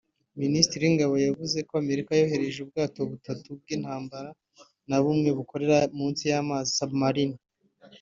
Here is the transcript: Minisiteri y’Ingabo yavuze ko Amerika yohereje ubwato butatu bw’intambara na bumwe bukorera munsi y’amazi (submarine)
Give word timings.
Minisiteri 0.41 0.81
y’Ingabo 0.83 1.13
yavuze 1.27 1.57
ko 1.67 1.73
Amerika 1.83 2.11
yohereje 2.19 2.57
ubwato 2.61 2.99
butatu 3.09 3.47
bw’intambara 3.59 4.29
na 4.89 4.97
bumwe 5.03 5.29
bukorera 5.37 5.77
munsi 5.97 6.23
y’amazi 6.31 6.71
(submarine) 6.79 7.37